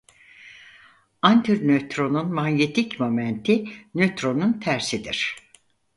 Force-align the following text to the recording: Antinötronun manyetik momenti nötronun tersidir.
Antinötronun 1.21 2.25
manyetik 2.33 2.99
momenti 2.99 3.65
nötronun 3.95 4.53
tersidir. 4.59 5.35